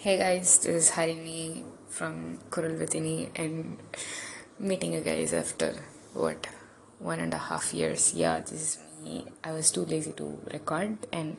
Hey 0.00 0.18
guys, 0.18 0.58
this 0.58 0.66
is 0.66 0.90
Harini 0.92 1.64
from 1.88 2.38
Kural 2.50 2.76
Vitini 2.78 3.30
and 3.34 3.78
meeting 4.58 4.92
you 4.92 5.00
guys 5.00 5.32
after 5.32 5.74
what 6.14 6.46
one 6.98 7.20
and 7.20 7.34
a 7.34 7.38
half 7.38 7.74
years. 7.74 8.14
Yeah, 8.14 8.40
this 8.40 8.52
is 8.52 8.78
me. 9.02 9.26
I 9.44 9.52
was 9.52 9.70
too 9.70 9.84
lazy 9.84 10.12
to 10.12 10.38
record 10.52 10.98
and 11.12 11.36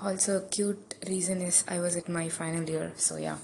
also 0.00 0.40
cute 0.48 0.94
reason 1.08 1.40
is 1.42 1.64
I 1.68 1.80
was 1.80 1.96
at 1.96 2.08
my 2.08 2.28
final 2.28 2.68
year. 2.68 2.92
So 2.96 3.16
yeah. 3.16 3.38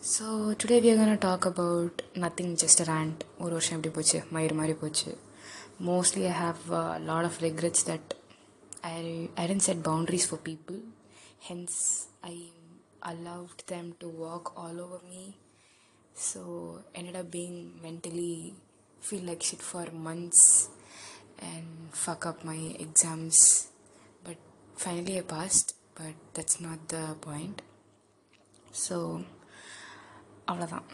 So 0.00 0.54
today 0.54 0.80
we 0.80 0.90
are 0.92 0.96
gonna 0.96 1.16
talk 1.16 1.44
about 1.46 2.02
nothing 2.16 2.56
just 2.56 2.80
a 2.80 2.88
rant. 2.92 3.24
ஒரு 3.44 3.52
வருஷம் 3.58 3.76
எப்படி 3.78 3.92
போச்சு 3.98 4.20
மயிர் 4.36 4.54
மாதிரி 4.60 4.76
போச்சு 4.84 5.10
mostly 5.90 6.24
I 6.30 6.34
have 6.44 6.64
lot 7.10 7.28
of 7.30 7.38
regrets 7.48 7.86
that 7.90 8.08
I 8.82 8.98
I 9.40 9.46
didn't 9.48 9.64
set 9.68 9.82
boundaries 9.88 10.26
for 10.30 10.38
people. 10.48 10.78
Hence, 11.48 11.74
I 12.30 12.34
allowed 13.04 13.58
them 13.66 13.94
to 14.00 14.08
walk 14.08 14.52
all 14.56 14.80
over 14.80 15.00
me. 15.08 15.36
So 16.14 16.84
ended 16.94 17.16
up 17.16 17.30
being 17.30 17.80
mentally 17.82 18.54
feel 19.00 19.22
like 19.22 19.42
shit 19.42 19.62
for 19.62 19.90
months 19.90 20.68
and 21.38 21.66
fuck 21.92 22.26
up 22.26 22.44
my 22.44 22.76
exams. 22.78 23.68
But 24.22 24.36
finally, 24.76 25.18
I 25.18 25.22
passed. 25.22 25.74
But 25.94 26.14
that's 26.34 26.60
not 26.60 26.88
the 26.88 27.04
point. 27.20 27.58
So, 28.84 28.96
அவ்வளோதான் 30.50 30.86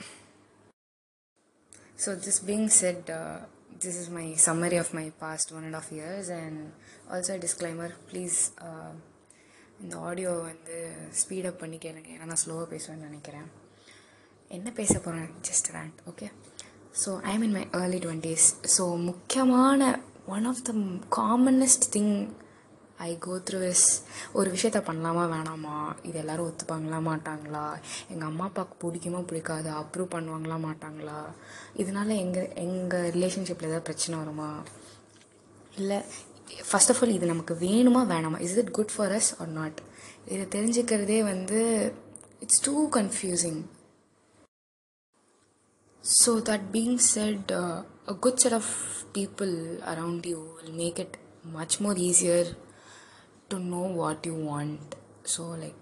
So 2.03 2.11
this 2.25 2.39
being 2.48 2.65
said, 2.79 2.98
uh, 3.19 3.39
this 3.83 3.97
is 4.01 4.09
my 4.16 4.27
summary 4.47 4.79
of 4.83 4.89
my 4.98 5.05
past 5.23 5.53
one 5.57 5.65
and 5.69 5.75
a 5.77 5.79
half 5.79 5.91
years, 5.98 6.27
and 6.39 6.57
also 7.11 7.30
a 7.37 7.39
disclaimer. 7.45 7.89
Please, 8.11 8.39
uh, 8.69 8.91
இந்த 9.84 9.95
audio 10.09 10.31
வந்து 10.52 10.76
speed up 11.21 11.62
பண்ணி 11.62 11.77
கேளுங்க. 11.85 12.09
ஏன்னா 12.16 12.30
நான் 12.31 12.44
ஸ்லோவாக 12.45 12.67
பேசுவேன்னு 12.73 13.08
நினைக்கிறேன். 13.09 13.48
என்ன 14.57 14.70
பேச 14.80 14.94
போகிறேன் 14.99 15.31
just 15.48 15.70
rant 15.76 15.99
okay 16.12 16.27
so 17.01 17.10
I 17.32 17.34
mean 17.41 17.55
my 17.57 17.63
early 17.79 17.99
twenties 18.05 18.48
so 18.77 18.85
முக்கியமான 19.10 19.82
one 20.35 20.48
of 20.51 20.63
the 20.70 20.71
commonest 21.18 21.85
thing 21.96 22.13
I 23.07 23.12
go 23.18 23.35
through 23.48 23.60
is 23.68 23.85
ஒரு 24.38 24.49
விஷயத்த 24.55 24.79
பண்ணலாமா 24.88 25.23
வேணாமா? 25.34 25.77
இது 26.07 26.18
எல்லோரும் 26.23 26.48
ஒத்துப்பாங்களா 26.49 26.99
மாட்டாங்களா? 27.07 27.63
எங்கள் 28.12 28.27
அம்மா 28.27 28.45
அப்பாவுக்கு 28.49 28.76
பிடிக்குமா 28.84 29.21
பிடிக்காது? 29.29 29.70
அப்ரூவ் 29.82 30.13
பண்ணுவாங்களா 30.16 30.57
மாட்டாங்களா? 30.68 31.20
இதனால 31.84 32.10
எங்கள் 32.26 32.51
எங்கள் 32.66 33.10
ரிலேஷன்ஷிப்பில் 33.16 33.70
ஏதாவது 33.71 33.88
பிரச்சனை 33.90 34.20
வருமா? 34.20 34.49
இல்லை 35.77 35.99
ஃபர்ஸ்ட் 36.70 36.90
ஆஃப் 36.90 37.02
ஆல் 37.04 37.13
இது 37.13 37.26
நமக்கு 37.26 37.54
வேணுமா 37.54 38.02
வேணாமா? 38.13 38.40
Is 38.40 38.55
it 38.55 38.71
good 38.71 38.94
for 38.96 39.12
us 39.12 39.30
or 39.38 39.48
not 39.48 39.80
இதை 40.26 40.46
தெரிஞ்சுக்கிறதே 40.55 41.24
வந்து 41.24 41.62
it's 42.40 42.63
too 42.66 42.90
confusing 42.90 43.62
so 46.04 46.34
that 46.49 46.68
being 46.72 46.96
set 47.13 47.52
a 48.07 48.13
good 48.13 48.40
set 48.40 48.54
of 48.54 48.68
people 49.13 49.52
around 49.82 50.26
you 50.26 50.40
will 50.55 50.74
make 50.74 50.99
it 50.99 51.18
much 51.54 51.79
more 51.79 51.96
easier 51.98 52.46
to 53.49 53.60
know 53.60 53.85
what 54.02 54.26
you 54.26 54.35
want. 54.35 54.96
So 55.24 55.44
like 55.63 55.77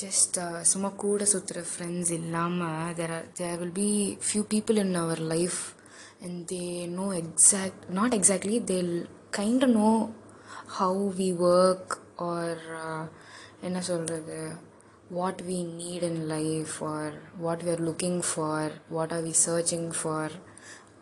just 0.00 0.38
சும்மா 0.62 0.88
கூட 0.88 1.24
சுற்றுற 1.24 1.64
friends 1.70 2.10
இல்லாமல் 2.10 2.94
there 2.94 3.12
are 3.14 3.32
there 3.32 3.58
will 3.58 3.72
be 3.72 4.18
few 4.26 4.42
people 4.54 4.76
in 4.76 4.94
our 4.94 5.18
life 5.18 5.60
and 6.24 6.40
they 6.52 6.62
know 7.00 7.06
exact 7.22 7.84
not 7.98 8.16
exactly 8.18 8.58
they 8.72 8.78
kind 9.38 9.66
know 9.80 9.90
how 10.78 11.04
we 11.20 11.28
work 11.52 11.94
or 12.30 12.62
என்ன 13.60 13.80
சொல்கிறது 13.90 14.40
what 15.18 15.42
we 15.48 15.58
need 15.80 16.06
in 16.10 16.22
life 16.34 16.76
or 16.94 17.14
what 17.44 17.64
we 17.66 17.70
are 17.70 17.84
looking 17.90 18.20
for 18.30 18.72
what 18.96 19.14
are 19.18 19.24
we 19.30 19.34
searching 19.46 19.90
for 20.00 20.36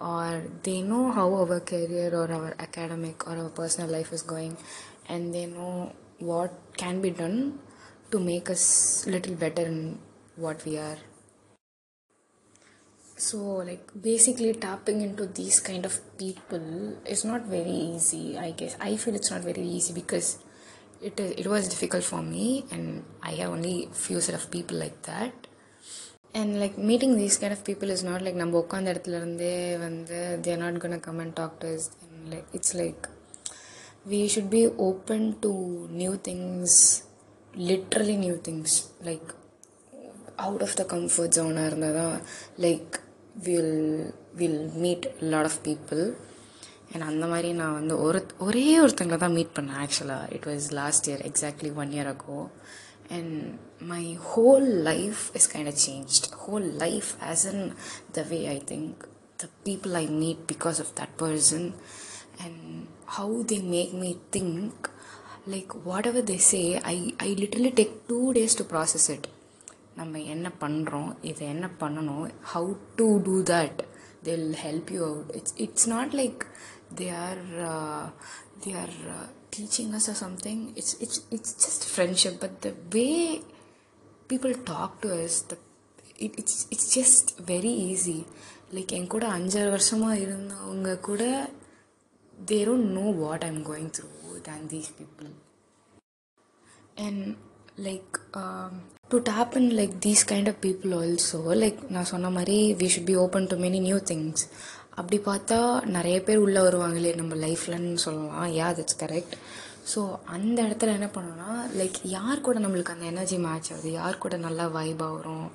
or 0.00 0.42
they 0.62 0.82
know 0.82 1.10
how 1.10 1.32
our 1.34 1.60
career 1.60 2.08
or 2.12 2.30
our 2.30 2.54
academic 2.58 3.26
or 3.26 3.36
our 3.36 3.48
personal 3.50 3.88
life 3.88 4.12
is 4.12 4.22
going 4.22 4.56
and 5.08 5.32
they 5.34 5.46
know 5.46 5.92
what 6.20 6.52
can 6.76 7.00
be 7.00 7.10
done 7.10 7.58
to 8.10 8.18
make 8.20 8.50
us 8.50 9.06
little 9.06 9.34
better 9.34 9.62
in 9.62 9.98
what 10.36 10.64
we 10.64 10.76
are 10.78 10.98
so 13.17 13.37
like 13.69 13.87
basically 14.01 14.53
tapping 14.65 14.99
into 15.01 15.25
these 15.39 15.59
kind 15.59 15.85
of 15.85 15.95
people 16.17 16.67
is 17.05 17.23
not 17.25 17.41
very 17.47 17.79
easy 17.93 18.25
i 18.37 18.51
guess 18.51 18.75
i 18.79 18.95
feel 18.95 19.15
it's 19.15 19.31
not 19.31 19.43
very 19.43 19.67
easy 19.77 19.93
because 19.93 20.29
it 21.01 21.19
is 21.19 21.31
it 21.41 21.47
was 21.47 21.67
difficult 21.67 22.03
for 22.03 22.21
me 22.23 22.47
and 22.71 22.85
i 23.21 23.33
have 23.39 23.51
only 23.51 23.75
few 24.05 24.19
set 24.21 24.35
of 24.35 24.45
people 24.51 24.77
like 24.77 24.99
that 25.03 25.35
and 26.39 26.53
like 26.61 26.75
meeting 26.89 27.13
these 27.19 27.37
kind 27.41 27.55
of 27.55 27.63
people 27.67 27.91
is 27.93 28.03
not 28.07 28.23
like 28.25 28.39
நம்ம 28.41 28.57
உட்காந்த 28.63 28.91
இடத்துல 28.93 29.19
இருந்தே 29.21 29.53
வந்து 29.85 30.17
they're 30.45 30.59
not 30.63 30.77
can 30.83 30.99
come 31.07 31.21
and 31.23 31.35
talk 31.39 31.55
to 31.61 31.69
is 31.77 31.87
like 32.31 32.49
it's 32.57 32.75
like 32.81 33.05
we 34.11 34.19
should 34.33 34.51
be 34.55 34.61
open 34.87 35.27
to 35.45 35.51
new 36.01 36.13
things 36.27 36.77
literally 37.69 38.17
new 38.25 38.35
things 38.47 38.75
like 39.09 39.29
out 40.45 40.65
of 40.67 40.75
the 40.81 40.85
comfort 40.93 41.35
ஜோனாக 41.37 41.69
இருந்தால் 41.71 41.97
தான் 42.01 42.17
like 42.65 42.97
will 43.46 43.76
will 44.40 44.60
meet 44.84 45.06
lot 45.32 45.48
of 45.50 45.60
people 45.68 46.02
and 46.92 47.06
அந்த 47.10 47.26
மாதிரி 47.26 47.52
நான் 47.60 47.78
வந்து 47.80 47.94
ஒரு 48.06 48.18
ஒரே 48.46 48.66
ஒருத்தங்களை 48.84 49.18
தான் 49.18 49.36
மீட் 49.38 49.54
பண்ணேன் 49.58 49.80
ஆக்சுவலாக 49.84 50.30
it 50.36 50.46
was 50.50 50.66
last 50.80 51.08
year 51.10 51.24
exactly 51.30 51.72
one 51.82 51.94
year 51.98 52.10
ago 52.14 52.38
and 53.10 53.58
my 53.80 54.04
whole 54.28 54.66
life 54.90 55.30
is 55.34 55.46
kind 55.46 55.68
of 55.68 55.76
changed 55.76 56.32
whole 56.32 56.68
life 56.84 57.16
as 57.20 57.44
in 57.44 57.58
the 58.16 58.24
way 58.30 58.48
i 58.48 58.58
think 58.70 59.04
the 59.38 59.48
people 59.66 59.96
i 59.96 60.06
meet 60.22 60.46
because 60.46 60.78
of 60.84 60.94
that 60.94 61.16
person 61.16 61.62
and 62.44 62.56
how 63.16 63.42
they 63.42 63.60
make 63.76 63.92
me 63.92 64.16
think 64.30 64.88
like 65.46 65.72
whatever 65.90 66.22
they 66.22 66.38
say 66.38 66.64
i 66.84 66.96
i 67.20 67.36
literally 67.42 67.72
take 67.80 68.08
two 68.08 68.32
days 68.32 68.54
to 68.54 68.64
process 68.64 69.08
it 69.16 69.26
நம்ம 69.98 70.20
என்ன 70.34 70.46
பண்ணுறோம் 70.62 71.10
இதை 71.30 71.44
என்ன 71.54 71.66
பண்ணணும் 71.82 72.24
how 72.52 72.72
to 72.98 73.06
do 73.26 73.36
that 73.52 73.80
they 74.24 74.32
will 74.36 74.58
help 74.66 74.90
you 74.96 75.02
out 75.10 75.30
it's 75.38 75.56
it's 75.64 75.88
not 75.94 76.14
like 76.20 76.42
they 77.00 77.08
are 77.26 77.42
they 78.64 78.72
are 78.82 78.96
teaching 79.56 79.90
us 79.96 80.06
or 80.10 80.14
something 80.22 80.60
it's 80.80 80.92
it's 81.04 81.18
it's 81.34 81.52
just 81.64 81.82
friendship 81.96 82.34
but 82.44 82.54
the 82.64 82.72
way 82.94 83.12
people 84.30 84.54
talk 84.70 84.92
to 85.02 85.08
us 85.24 85.34
the 85.50 85.58
it, 86.24 86.32
it's 86.40 86.56
it's 86.74 86.88
just 86.96 87.26
very 87.52 87.74
easy 87.90 88.18
like 88.76 88.92
என் 88.98 89.10
கூட 89.14 89.24
அஞ்சாறு 89.36 89.70
வருஷமாக 89.74 90.20
இருந்தவங்க 90.24 90.94
கூட 91.08 91.22
they 92.32 92.60
don't 92.68 92.88
know 92.96 93.10
what 93.22 93.40
I'm 93.48 93.60
going 93.70 93.90
through 93.96 94.40
than 94.48 94.62
these 94.72 94.90
people 94.98 95.28
and 96.96 97.20
like 97.86 98.18
to 99.14 99.20
to 99.20 99.32
like 99.32 99.42
these 99.56 99.74
like 99.78 99.94
these 100.04 100.22
kind 100.30 100.46
of 100.50 100.56
people 100.64 100.92
also. 101.00 101.38
Like 101.62 101.78
நான் 101.94 102.08
சொன்ன 102.12 102.30
மாதிரி 102.36 102.56
we 102.80 102.86
should 102.94 103.08
be 103.10 103.14
open 103.24 103.46
to 103.50 103.56
many 103.64 103.80
new 103.86 103.98
things 104.10 104.44
அப்படி 104.98 105.18
பார்த்தா 105.28 105.58
நிறைய 105.96 106.16
பேர் 106.26 106.42
உள்ளே 106.44 106.60
வருவாங்களே 106.66 107.12
நம்ம 107.20 107.34
லைஃப்லன்னு 107.44 108.02
சொல்லலாம். 108.06 108.48
யா 108.58 108.68
தட்ஸ் 108.78 108.98
கரெக்ட் 109.02 109.34
ஸோ 109.92 110.00
அந்த 110.34 110.58
இடத்துல 110.66 110.94
என்ன 110.98 111.08
பண்ணோன்னா 111.16 111.50
லைக் 111.80 111.98
யார் 112.16 112.44
கூட 112.48 112.58
நம்மளுக்கு 112.64 112.94
அந்த 112.94 113.06
எனர்ஜி 113.12 113.38
மேட்ச் 113.46 113.70
ஆகுது? 113.72 113.88
யார் 114.00 114.22
கூட 114.24 114.36
நல்லா 114.46 114.66
வைபாக 114.78 115.12
வரும் 115.16 115.48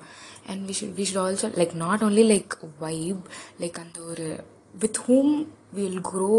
and 0.50 0.62
we 0.68 0.76
should 0.80 0.96
we 0.98 1.06
should 1.10 1.22
also 1.26 1.50
like 1.60 1.76
not 1.84 2.04
only 2.08 2.26
like 2.34 2.54
vibe 2.84 3.24
like 3.62 3.80
அந்த 3.84 4.00
ஒரு 4.10 4.28
with 4.74 5.00
whom 5.06 5.34
will 5.78 6.02
grow 6.10 6.34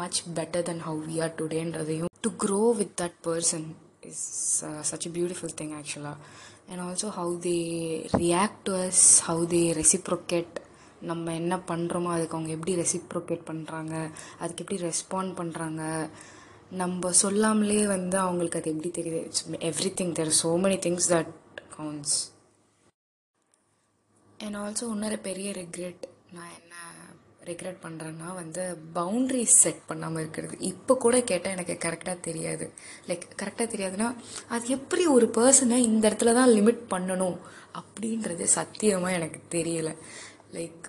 much 0.00 0.20
better 0.38 0.66
then 0.70 0.82
how 0.88 1.00
we 1.10 1.16
are 1.26 1.36
டுடேன்றதையும் 1.40 2.12
to 2.26 2.32
grow 2.44 2.62
with 2.80 2.96
that 3.02 3.18
person 3.28 3.68
is 4.10 4.24
such 4.90 5.06
uh, 5.06 5.10
a 5.10 5.14
beautiful 5.16 5.54
thing 5.60 5.74
ஆக்சுவலாக 5.78 6.18
and 6.68 6.80
also 6.80 7.08
how 7.16 7.32
they 7.46 7.54
react 8.18 8.58
to 8.66 8.74
us 8.82 9.04
how 9.26 9.44
they 9.46 9.64
reciprocate. 9.74 10.52
நம்ம 11.02 11.34
என்ன 11.34 11.54
பண்ணுறோமோ 11.68 12.08
அதுக்கு 12.08 12.36
அவங்க 12.36 12.50
எப்படி 12.50 12.72
reciprocate 12.76 13.46
பண்ணுறாங்க 13.46 13.92
அதுக்கு 14.38 14.62
எப்படி 14.64 14.78
ரெஸ்பாண்ட் 14.82 15.32
பண்ணுறாங்க 15.38 15.82
நம்ம 16.72 17.10
சொல்லாமலே 17.20 17.86
வந்து 17.86 18.18
அவங்களுக்கு 18.18 18.58
அது 18.60 18.70
எப்படி 18.70 18.90
தெரியுது? 18.98 19.20
It's 19.24 19.46
everything 20.00 20.12
there 20.18 20.32
so 20.42 20.50
many 20.64 20.78
things 20.86 21.08
that 21.14 21.30
counts 21.76 22.16
and 24.38 24.56
also 24.56 24.84
இன்னொரு 24.92 25.18
பெரிய 25.20 25.52
ரிக்ரெட் 25.52 26.04
நான் 26.32 26.52
என்ன 26.60 26.74
ரிக்ரெட் 27.52 27.82
பண்ணுறேன்னா 27.84 28.28
வந்து 28.40 28.62
பவுண்ட்ரிஸ் 28.98 29.56
செட் 29.64 29.82
பண்ணாமல் 29.90 30.22
இருக்கிறது. 30.22 30.54
இப்போ 30.70 30.92
கூட 31.04 31.16
கேட்டால் 31.30 31.54
எனக்கு 31.56 31.76
கரெக்டாக 31.86 32.18
தெரியாது. 32.28 32.66
லைக் 33.08 33.26
கரெக்டாக 33.42 33.68
தெரியாதுன்னா 33.74 34.08
அது 34.56 34.74
எப்படி 34.78 35.06
ஒரு 35.16 35.28
பர்சனை 35.38 35.78
இந்த 35.90 36.04
இடத்துல 36.10 36.34
தான் 36.40 36.54
லிமிட் 36.58 36.82
பண்ணணும் 36.94 37.38
அப்படின்றது 37.80 38.46
சத்தியமாக 38.58 39.18
எனக்கு 39.18 39.40
தெரியல. 39.56 39.92
Like 40.56 40.86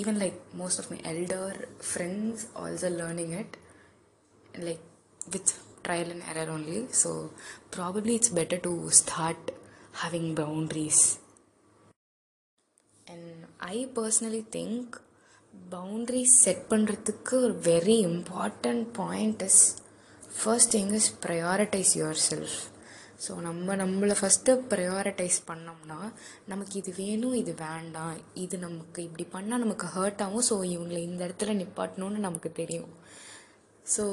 even 0.00 0.18
like 0.22 0.40
most 0.60 0.80
of 0.82 0.90
my 0.92 0.98
elder 1.12 1.58
friends 1.88 2.44
also 2.62 2.88
learning 3.00 3.34
it 3.42 3.56
like 4.66 4.84
with 5.34 5.52
trial 5.86 6.12
and 6.14 6.26
error 6.32 6.52
only 6.56 6.80
so 7.02 7.10
probably 7.76 8.14
it's 8.18 8.34
better 8.38 8.62
to 8.66 8.72
start 9.00 9.48
having 10.02 10.30
boundaries 10.40 11.02
and 13.06 13.28
I 13.72 13.76
personally 13.98 14.42
think 14.56 14.96
boundary 15.70 16.22
set 16.42 16.64
பண்ணுறதுக்கு 16.70 17.34
ஒரு 17.46 17.54
very 17.70 17.98
important 18.10 18.86
point 18.92 19.42
is 19.42 19.60
first 20.38 20.72
thing 20.76 20.94
is 21.00 21.10
prioritise 21.26 21.92
yourself 22.30 22.56
so 23.24 23.34
நம்ம 23.36 23.76
நம்மளை 23.76 24.14
first 24.20 24.54
prioritise 24.72 25.38
பண்ணோம்னா 25.50 25.98
நமக்கு 26.46 26.74
இது 26.80 26.92
வேணும் 26.96 27.36
இது 27.42 27.54
வேண்டாம். 27.60 28.16
இது 28.34 28.56
நமக்கு 28.58 29.02
இப்படி 29.02 29.26
பண்ணால் 29.32 29.62
நமக்கு 29.64 29.86
ஹர்ட் 29.96 30.22
ஆகும். 30.22 30.46
ஸோ 30.50 30.56
இவங்களை 30.74 31.00
இந்த 31.10 31.20
இடத்துல 31.28 31.54
நிப்பாட்டணும்னு 31.60 32.18
நமக்கு 32.18 32.50
தெரியும். 32.52 32.90
ஸோ 33.86 34.04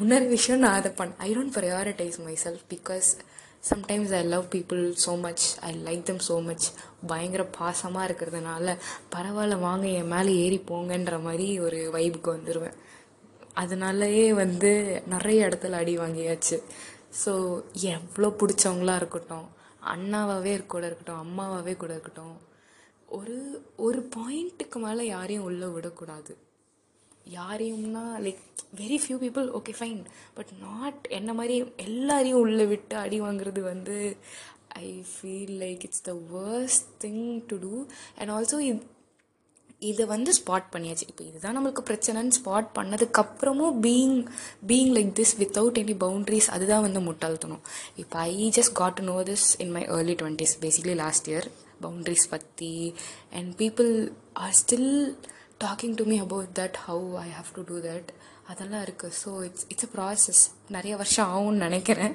இன்னொரு 0.00 0.26
விஷயம் 0.26 0.62
நான் 0.64 0.78
அதை 0.80 0.90
பண் 1.00 1.14
I 1.18 1.28
don't 1.36 1.56
prioritise 1.58 2.18
myself 2.44 2.64
because 2.74 3.08
sometimes 3.70 4.12
I 4.20 4.22
love 4.24 4.46
people 4.54 4.82
so 5.04 5.12
much 5.20 5.44
I 5.60 5.70
like 5.86 6.02
them 6.02 6.24
so 6.28 6.36
much 6.44 6.66
பயங்கர 7.06 7.42
பாசமாக 7.58 8.06
இருக்கிறதுனால 8.08 8.76
பரவாயில்ல 9.14 9.58
வாங்க 9.58 9.86
என் 9.86 10.12
மேலே 10.14 10.32
ஏறி 10.44 10.58
போங்கன்ற 10.70 11.22
மாதிரி 11.22 11.46
ஒரு 11.60 11.78
வைபுக்கு 11.96 12.30
வந்துடுவேன் 12.36 12.76
அதனாலயே 13.62 14.26
வந்து 14.34 14.70
நிறைய 15.06 15.46
இடத்துல 15.48 15.78
அடி 15.82 15.98
வாங்கியாச்சு. 15.98 16.56
ஸோ 17.24 17.32
எவ்வளோ 17.94 18.28
பிடிச்சவங்களா 18.40 18.94
இருக்கட்டும் 18.96 19.46
அண்ணாவாகவே 19.92 20.66
கூட 20.66 20.84
இருக்கட்டும் 20.86 21.22
அம்மாவாகவே 21.24 21.76
கூட 21.76 21.92
இருக்கட்டும் 21.92 22.36
ஒரு 23.08 23.36
ஒரு 23.76 24.08
பாயிண்ட்டுக்கு 24.16 24.78
மேலே 24.78 25.06
யாரையும் 25.06 25.44
உள்ளே 25.44 25.66
விடக்கூடாது. 25.66 26.32
யாரையும்னா 27.32 28.04
like 28.20 28.42
very 28.76 28.98
few 29.02 29.16
people 29.18 29.48
okay 29.50 29.74
fine 29.78 30.00
but 30.34 30.52
not 30.60 31.06
என்ன 31.10 31.32
மாதிரி 31.32 31.56
எல்லாரையும் 31.76 32.40
உள்ளே 32.40 32.64
விட்டு 32.64 32.96
அடி 32.96 33.20
வாங்குறது 33.20 33.60
வந்து 33.60 34.16
I 34.68 35.04
feel 35.12 35.54
like 35.58 35.84
it's 35.84 36.02
the 36.02 36.12
worst 36.32 36.86
thing 37.04 37.42
to 37.46 37.58
do 37.58 37.86
and 38.18 38.30
also 38.30 38.58
இது 38.58 38.92
இதை 39.82 40.06
வந்து 40.06 40.32
ஸ்பாட் 40.32 40.68
பண்ணியாச்சு. 40.72 41.08
இப்போ 41.08 41.24
இதுதான் 41.24 41.56
நம்மளுக்கு 41.56 41.82
பிரச்சனைன்னு 41.88 42.36
spot 42.36 42.68
பண்ணதுக்கப்புறமும் 42.78 43.80
being 43.80 44.18
being 44.66 44.92
like 44.92 45.12
this 45.12 45.36
without 45.38 45.78
any 45.78 45.96
boundaries 45.96 46.50
அதுதான் 46.50 46.82
வந்து 46.82 47.00
முட்டாள்தணும் 47.00 47.62
இப்போ 47.96 48.18
I 48.18 48.50
just 48.56 48.72
got 48.72 48.94
to 48.94 49.02
know 49.02 49.22
this 49.22 49.46
in 49.58 49.70
my 49.70 49.82
early 49.82 50.14
twenties 50.14 50.54
basically 50.60 50.94
last 50.94 51.28
year 51.28 51.48
boundaries 51.82 52.28
பற்றி 52.30 52.94
and 53.30 53.56
people 53.56 54.08
are 54.32 54.52
still 54.52 54.90
talking 55.60 55.96
to 56.00 56.04
me 56.04 56.16
about 56.26 56.52
that 56.58 56.78
how 56.86 57.06
I 57.26 57.28
have 57.38 57.50
to 57.56 57.62
do 57.70 57.76
that 57.88 58.08
அதெல்லாம் 58.52 58.84
இருக்குது 58.86 59.16
so 59.22 59.30
it's 59.48 59.66
it's 59.72 59.86
a 59.88 59.90
process 59.96 60.42
நிறைய 60.76 60.94
வருஷம் 61.02 61.30
ஆகும்னு 61.34 61.64
நினைக்கிறேன். 61.66 62.14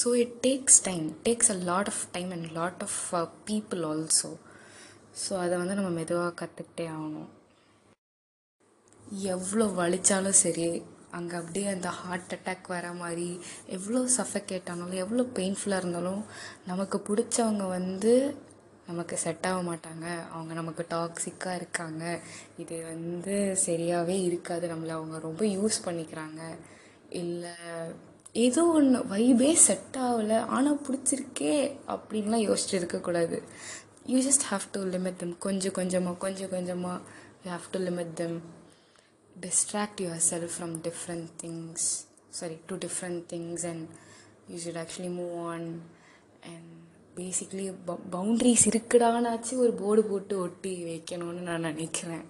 So 0.00 0.08
it 0.22 0.34
takes 0.46 0.80
time 0.88 1.06
takes 1.28 1.52
a 1.54 1.58
lot 1.70 1.90
of 1.92 2.02
time 2.16 2.30
and 2.36 2.48
lot 2.58 2.82
of 2.88 2.98
people 3.50 3.82
also 3.92 4.30
so 5.22 5.32
அதை 5.44 5.54
வந்து 5.60 5.76
நம்ம 5.78 5.90
மெதுவாக 6.00 6.32
கற்றுக்கிட்டே 6.40 6.86
ஆகணும். 6.96 7.30
எவ்வளோ 9.34 9.64
வலிச்சாலும் 9.80 10.40
சரி 10.42 10.68
அங்கே 11.16 11.34
அப்படியே 11.40 11.66
அந்த 11.74 11.88
ஹார்ட் 12.00 12.32
அட்டாக் 12.36 12.66
வர 12.72 12.86
மாதிரி 13.02 13.28
எவ்வளோ 13.76 14.00
சஃபகேட் 14.16 14.70
ஆனாலும் 14.72 15.02
எவ்வளோ 15.04 15.22
பெயின்ஃபுல்லாக 15.38 15.82
இருந்தாலும் 15.82 16.22
நமக்கு 16.70 16.98
பிடிச்சவங்க 17.08 17.66
வந்து 17.76 18.12
நமக்கு 18.88 19.16
செட் 19.16 19.46
ஆக 19.46 19.60
மாட்டாங்க. 19.70 20.06
அவங்க 20.32 20.54
நமக்கு 20.54 20.86
டாக்ஸிக்காக 20.90 21.54
இருக்காங்க. 21.54 22.20
இது 22.56 22.76
வந்து 22.84 23.36
சரியாகவே 23.66 24.16
இருக்காது. 24.28 24.68
நம்மளை 24.68 24.94
அவங்க 24.98 25.18
ரொம்ப 25.18 25.44
யூஸ் 25.44 25.78
பண்ணிக்கிறாங்க. 25.86 26.42
இல்லை 27.22 27.54
ஏதோ 28.32 28.62
ஒன்று 28.78 28.98
வைபே 29.14 29.52
செட் 29.66 29.96
ஆகலை. 30.08 30.38
ஆனால் 30.56 30.80
பிடிச்சிருக்கே 30.86 31.54
அப்படின்லாம் 31.94 32.46
யோசிச்சுட்டு 32.48 32.80
இருக்கக்கூடாது 32.82 33.42
you 34.06 34.18
just 34.28 34.44
have 34.50 34.64
to 34.72 34.80
limit 34.84 35.16
them 35.16 35.38
கொஞ்சம் 35.38 35.72
கொஞ்சமாக 35.72 36.16
கொஞ்சம் 36.16 36.48
கொஞ்சமாக 36.48 36.98
you 37.44 37.48
have 37.52 37.66
to 37.70 37.78
limit 37.78 38.12
them 38.12 38.36
distract 39.40 40.02
yourself 40.30 40.54
from 40.56 40.74
different 40.88 41.30
things 41.42 41.86
sorry 42.28 42.56
to 42.66 42.76
different 42.84 43.22
things 43.32 43.64
and 43.70 43.86
you 44.48 44.58
should 44.64 44.80
actually 44.82 45.10
move 45.20 45.34
on 45.52 45.66
and 46.52 46.95
basically 47.18 47.64
boundaries 48.14 48.64
இருக்குடானாச்சு 48.70 49.52
ஒரு 49.64 49.72
போர்டு 49.80 50.02
போட்டு 50.10 50.34
ஒட்டி 50.44 50.72
வைக்கணும்னு 50.90 51.42
நான் 51.48 51.66
நினைக்கிறேன். 51.70 52.24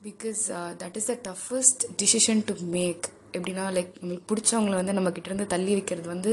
Because 0.00 0.42
that 0.82 0.96
is 1.00 1.08
the 1.12 1.16
toughest 1.28 1.84
decision 2.02 2.42
to 2.48 2.54
make 2.76 3.06
எப்படின்னா 3.36 3.64
like 3.76 3.90
நம்மளுக்கு 4.00 4.28
பிடிச்சவங்கள 4.30 4.74
வந்து 4.80 4.94
நம்ம 4.98 5.10
கிட்டேருந்து 5.16 5.46
தள்ளி 5.54 5.72
வைக்கிறது 5.78 6.08
வந்து 6.14 6.32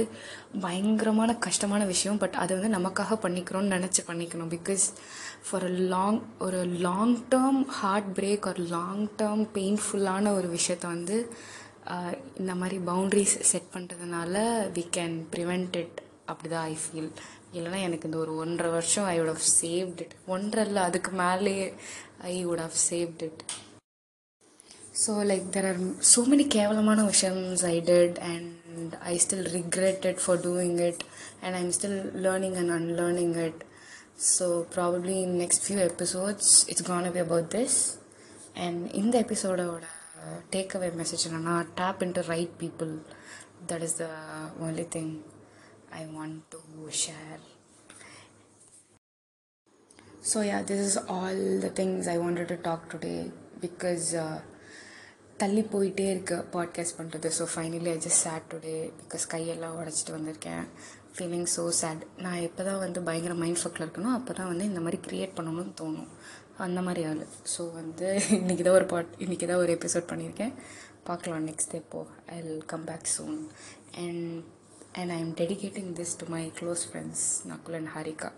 பயங்கரமான 0.65 1.31
கஷ்டமான 1.45 1.81
விஷயம். 1.91 2.19
பட் 2.23 2.37
அதை 2.43 2.51
வந்து 2.57 2.71
நமக்காக 2.77 3.17
பண்ணிக்கிறோம்னு 3.25 3.75
நினச்சி 3.77 4.03
பண்ணிக்கணும். 4.09 4.53
பிகாஸ் 4.55 4.85
ஃபார் 5.47 5.65
அ 5.71 5.73
லாங் 5.95 6.21
ஒரு 6.47 6.61
லாங் 6.87 7.17
டேர்ம் 7.35 7.61
ஹார்ட் 7.79 8.09
பிரேக் 8.19 8.49
ஒரு 8.53 8.65
லாங் 8.77 9.03
டேர்ம் 9.21 9.45
பெயின்ஃபுல்லான 9.57 10.33
ஒரு 10.39 10.49
விஷயத்த 10.57 10.85
வந்து 10.95 11.17
uh, 11.93 12.13
இந்த 12.41 12.53
மாதிரி 12.61 12.79
பவுண்ட்ரிஸ் 12.91 13.37
செட் 13.51 13.69
பண்ணுறதுனால 13.75 14.47
வி 14.77 14.85
கேன் 14.97 15.17
ப்ரிவெண்ட் 15.35 15.75
இட் 15.83 15.99
அப்படி 16.25 16.49
தான் 16.49 16.67
ஐ 16.71 16.75
ஃபீல் 16.83 17.11
இல்லைனா 17.53 17.79
எனக்கு 17.87 18.07
இந்த 18.09 18.17
ஒரு 18.17 18.33
ஒன்றரை 18.43 18.69
வருஷம் 18.71 19.07
I 19.07 19.15
would 19.19 19.33
have 19.33 19.45
saved 19.59 20.01
it 20.05 20.15
ஒன்றரை 20.27 20.63
இல்லை 20.67 20.81
அதுக்கு 20.89 21.11
மேலேயே 21.21 21.67
I 22.31 22.35
would 22.45 22.63
have 22.65 22.77
saved 22.85 23.23
it 23.23 23.43
so 25.03 25.13
like 25.31 25.45
there 25.55 25.67
are 25.69 25.79
so 26.11 26.19
many 26.31 26.45
கேவலமான 26.55 27.03
விஷயம்ஸ் 27.09 27.63
I 27.71 27.75
did 27.89 28.19
and 28.29 28.93
I 29.05 29.15
still 29.25 29.47
regretted 29.57 30.19
for 30.23 30.41
doing 30.45 30.79
it 30.89 31.03
and 31.43 31.55
I'm 31.55 31.71
still 31.77 31.97
learning 32.25 32.57
and 32.61 32.73
unlearning 32.77 33.35
it 33.47 33.61
so 34.29 34.47
probably 34.75 35.17
in 35.25 35.37
next 35.41 35.63
few 35.65 35.79
episodes 35.89 36.53
it's 36.69 36.87
gonna 36.91 37.11
be 37.11 37.23
about 37.25 37.49
this 37.55 37.79
and 38.57 38.81
இந்த 38.93 39.15
எபிசோடோட 39.25 39.85
take 40.53 40.75
away 40.77 40.89
message 40.99 41.25
என்னென்னா 41.27 41.55
tap 41.79 42.03
into 42.17 42.23
right 42.29 42.53
people 42.61 42.91
that 43.71 43.83
is 43.83 43.97
the 43.97 44.05
only 44.65 44.85
thing 44.95 45.13
I 46.01 46.03
want 46.15 46.41
to 46.53 46.61
share 47.03 47.41
so 50.31 50.39
yeah 50.51 50.59
this 50.69 50.85
is 50.89 50.99
all 51.15 51.43
the 51.65 51.71
things 51.79 52.09
I 52.13 52.17
wanted 52.23 52.51
to 52.53 52.59
talk 52.69 52.85
today 52.93 53.15
because 53.65 54.07
தள்ளி 55.41 55.61
போயிட்டே 55.73 56.05
இருக்கு 56.11 56.35
podcast 56.53 56.97
பண்ணுறது 56.99 57.29
so 57.37 57.45
finally 57.53 57.89
I 57.93 57.97
just 58.05 58.23
sat 58.25 58.45
today 58.51 58.75
because 58.99 59.25
கையெல்லாம் 59.33 59.77
உடச்சிட்டு 59.79 60.13
வந்திருக்கேன். 60.15 60.63
Feeling 61.15 61.47
so 61.55 61.63
sad 61.79 62.01
நான் 62.23 62.43
எப்போ 62.47 62.61
தான் 62.67 62.79
வந்து 62.83 62.99
பயங்கர 63.07 63.33
மைண்ட் 63.41 63.59
ஃபக்கில் 63.61 63.85
இருக்கணும் 63.85 64.15
அப்போ 64.17 64.31
தான் 64.39 64.49
வந்து 64.51 64.65
இந்த 64.71 64.81
மாதிரி 64.85 64.99
க்ரியேட் 65.07 65.35
பண்ணணும்னு 65.37 65.73
தோணும். 65.81 66.09
அந்த 66.65 66.81
மாதிரி 66.87 67.01
ஆள். 67.09 67.21
ஸோ 67.53 67.61
வந்து 67.79 68.07
இன்றைக்கி 68.39 68.63
தான் 68.67 68.77
ஒரு 68.79 68.87
பாட் 68.93 69.11
இன்றைக்கி 69.25 69.45
தான் 69.51 69.61
ஒரு 69.63 69.73
எபிசோட் 69.77 70.09
பண்ணியிருக்கேன். 70.11 70.53
பார்க்கலாம் 71.09 71.47
நெக்ஸ்ட் 71.49 71.75
எப்போ 71.81 71.99
I 72.35 72.37
will 72.41 72.65
come 72.73 72.85
back 72.89 73.11
soon 73.15 73.37
and 74.03 74.25
and 74.95 75.11
I 75.11 75.15
am 75.15 75.33
dedicating 75.33 75.93
this 75.93 76.15
to 76.15 76.29
my 76.29 76.51
close 76.55 76.85
friends 76.85 77.43
Nakul 77.45 77.75
and 77.75 77.89
Harika. 77.89 78.31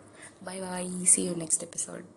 Bye 0.44 0.60
bye. 0.60 0.90
See 1.06 1.26
you 1.26 1.36
next 1.36 1.62
episode. 1.64 2.17